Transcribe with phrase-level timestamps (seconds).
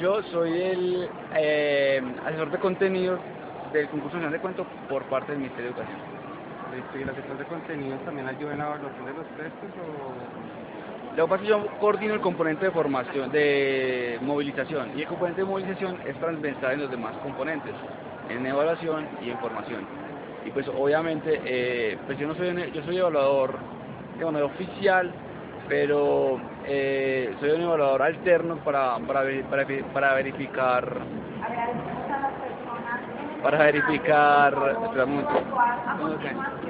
[0.00, 3.20] Yo soy el eh, asesor de contenidos
[3.72, 5.98] del concurso nacional de cuento por parte del Ministerio de Educación.
[6.74, 11.16] Listo, ¿Y el asesor de contenidos también ayuda en la evaluación de los textos o...?
[11.16, 15.08] Lo que pasa es que yo coordino el componente de formación, de movilización, y el
[15.08, 17.74] componente de movilización es transversal en los demás componentes,
[18.28, 19.84] en evaluación y en formación.
[20.46, 23.54] Y pues obviamente, eh, pues yo no soy, yo soy evaluador,
[24.14, 25.12] digamos, oficial,
[25.68, 30.96] pero eh, soy un evaluador alterno para, para, para, para verificar,
[33.42, 35.30] para verificar, espera un momento.
[35.86, 36.60] Atención.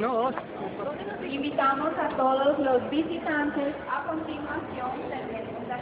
[0.00, 0.30] No,
[1.26, 4.90] Invitamos a todos los visitantes a continuación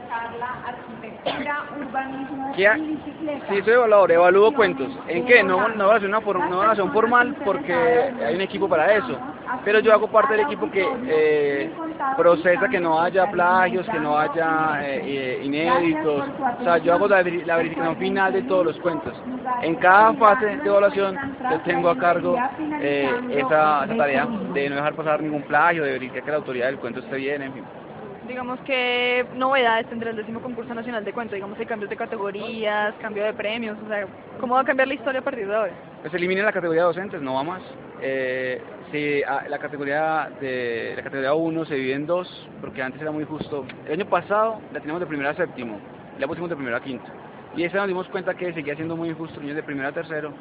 [0.09, 3.47] charla Arquitectura, Urbanismo ¿Qué y Bicicleta.
[3.49, 4.89] Sí, soy evaluador, evalúo cuentos.
[5.09, 5.43] ¿En qué?
[5.43, 8.93] No, no voy a hacer una, for- no un formal porque hay un equipo para
[8.95, 9.19] eso.
[9.65, 11.73] Pero yo hago parte del equipo que eh,
[12.17, 16.29] procesa que no haya plagios, que no haya eh, eh, inéditos.
[16.61, 19.15] O sea, yo hago la, la verificación final de todos los cuentos.
[19.63, 21.19] En cada fase de evaluación
[21.51, 22.37] yo tengo a cargo
[22.81, 26.67] eh, esa, esa tarea de no dejar pasar ningún plagio, de verificar que la autoridad
[26.67, 27.65] del cuento esté bien, en fin.
[28.27, 32.95] Digamos, qué novedades tendrá el décimo concurso nacional de cuento, digamos, hay cambios de categorías,
[33.01, 34.07] cambio de premios, o sea,
[34.41, 35.73] ¿cómo va a cambiar la historia a partir de ahora?
[36.03, 37.63] Pues elimina la categoría de docentes, no va más.
[38.03, 38.61] Eh,
[38.93, 43.11] si a- la categoría de la categoría 1 se divide en dos, porque antes era
[43.11, 43.65] muy justo.
[43.87, 45.79] El año pasado la teníamos de primero a séptimo,
[46.19, 47.07] la pusimos de primero a quinto.
[47.57, 50.33] Y ese nos dimos cuenta que seguía siendo muy injusto niños de primero a tercero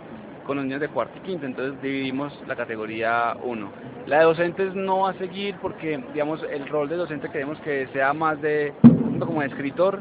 [0.45, 3.71] con los niños de cuarto y quinto, entonces dividimos la categoría 1.
[4.07, 7.87] La de docentes no va a seguir porque, digamos, el rol de docente queremos que
[7.93, 9.99] sea más de, no como de escritor,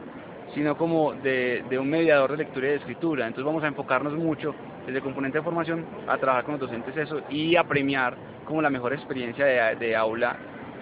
[0.55, 3.27] sino como de, de un mediador de lectura y de escritura.
[3.27, 4.55] Entonces vamos a enfocarnos mucho
[4.87, 8.61] desde el componente de formación a trabajar con los docentes eso y a premiar como
[8.61, 10.37] la mejor experiencia de, de aula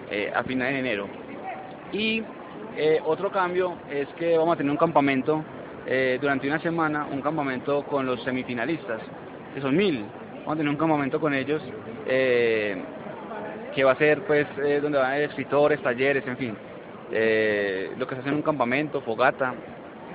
[0.09, 1.07] eh, a final de enero.
[1.93, 2.23] Y
[2.75, 5.43] eh, otro cambio es que vamos a tener un campamento
[5.85, 9.01] eh, durante una semana, un campamento con los semifinalistas,
[9.53, 10.05] que son mil.
[10.39, 11.61] Vamos a tener un campamento con ellos
[12.07, 12.77] eh,
[13.75, 16.55] que va a ser pues eh, donde van a haber escritores, talleres, en fin.
[17.11, 19.53] Eh, lo que se hace en un campamento, fogata,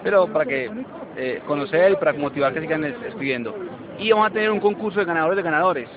[0.02, 0.70] pero para que
[1.16, 3.54] eh, conocer y para motivar que sigan es- escribiendo.
[3.98, 5.88] Y vamos a tener un concurso de ganadores de ganadores.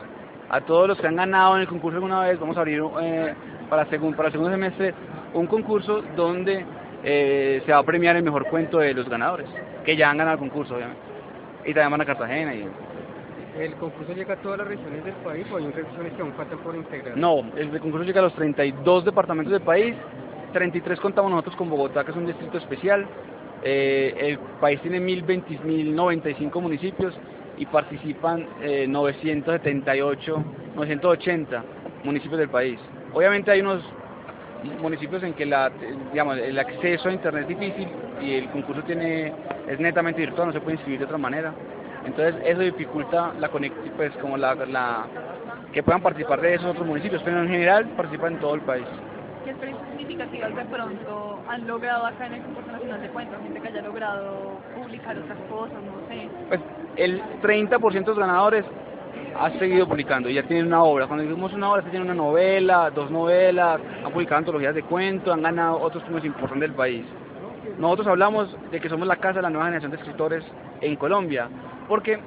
[0.49, 3.33] A todos los que han ganado en el concurso alguna vez, vamos a abrir eh,
[3.69, 4.93] para, segun- para el segundo semestre
[5.33, 6.65] un concurso donde
[7.03, 9.47] eh, se va a premiar el mejor cuento de los ganadores,
[9.85, 11.01] que ya han ganado el concurso, obviamente.
[11.65, 12.53] Y también van a Cartagena.
[12.55, 12.67] Y...
[13.59, 16.59] ¿el concurso llega a todas las regiones del país o hay regiones que aún faltan
[16.59, 17.17] por integrar?
[17.17, 19.95] No, el concurso llega a los 32 departamentos del país,
[20.53, 23.05] 33 contamos nosotros con Bogotá, que es un distrito especial.
[23.61, 27.13] Eh, el país tiene 1020 1095 municipios
[27.57, 30.43] y participan eh, 978,
[30.75, 31.63] 980
[32.03, 32.79] municipios del país.
[33.13, 33.83] Obviamente hay unos
[34.81, 35.71] municipios en que la,
[36.11, 37.87] digamos, el acceso a internet es difícil
[38.21, 39.33] y el concurso tiene
[39.67, 41.53] es netamente virtual, no se puede inscribir de otra manera.
[42.05, 45.05] Entonces eso dificulta la conex- pues como la, la
[45.73, 48.85] que puedan participar de esos otros municipios, pero en general participan en todo el país.
[49.43, 53.37] ¿Qué experiencias significativas de pronto han logrado acá en el concurso nacional de cuento?
[53.43, 56.27] Gente que haya logrado publicar otras cosas, no sé.
[56.47, 56.59] Pues
[56.97, 58.65] el 30% de los ganadores
[59.39, 61.07] ha seguido publicando, ya tienen una obra.
[61.07, 65.33] Cuando decimos una obra, se tienen una novela, dos novelas, han publicado antologías de cuentos,
[65.33, 67.05] han ganado otros premios importantes del país.
[67.77, 70.43] Nosotros hablamos de que somos la casa de la nueva generación de escritores
[70.81, 71.47] en Colombia,
[71.89, 72.19] porque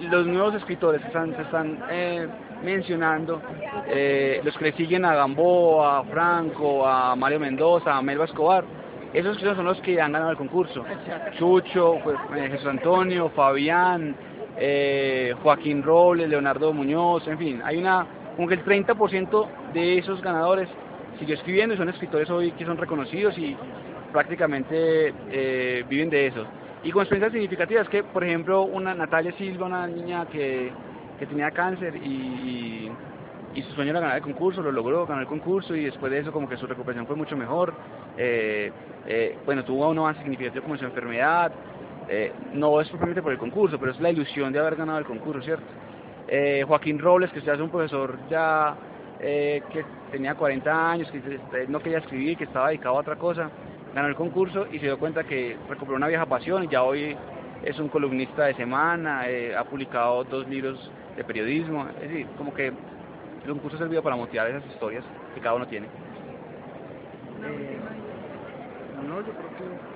[0.00, 2.28] los nuevos escritores se están, se están eh,
[2.62, 3.42] mencionando,
[3.88, 8.64] eh, los que le siguen a Gamboa, a Franco, a Mario Mendoza, a Melba Escobar,
[9.12, 10.84] esos escritores son los que han ganado el concurso.
[11.38, 14.14] Chucho, pues, eh, Jesús Antonio, Fabián,
[14.58, 20.20] eh, Joaquín Robles, Leonardo Muñoz, en fin, hay una, como que el 30% de esos
[20.22, 20.68] ganadores
[21.18, 23.56] siguió escribiendo y son escritores hoy que son reconocidos y
[24.12, 26.44] prácticamente eh, viven de eso.
[26.86, 30.70] Y con experiencias significativas que, por ejemplo, una Natalia Silva, una niña que,
[31.18, 32.88] que tenía cáncer y,
[33.56, 36.20] y, su sueño era ganar el concurso, lo logró, ganó el concurso y después de
[36.20, 37.74] eso como que su recuperación fue mucho mejor.
[38.16, 38.70] Eh,
[39.04, 41.50] eh, bueno, tuvo un avance significativo como su enfermedad
[42.08, 45.04] Eh, no es propiamente por el concurso, pero es la ilusión de haber ganado el
[45.04, 45.64] concurso, ¿cierto?
[46.28, 48.76] Eh, Joaquín Robles, que ya es un profesor ya
[49.18, 53.16] eh, que tenía 40 años, que este, no quería escribir, que estaba dedicado a otra
[53.16, 53.50] cosa,
[53.96, 57.16] ganó el concurso y se dio cuenta que recuperó una vieja pasión y ya hoy
[57.62, 62.52] es un columnista de semana, eh, ha publicado dos libros de periodismo, es decir, como
[62.52, 65.02] que el concurso ha servido para motivar esas historias
[65.34, 65.86] que cada uno tiene.
[65.86, 67.78] Eh,
[69.08, 69.95] no, yo creo que...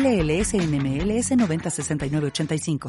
[0.00, 2.88] LLS NMLS 906985.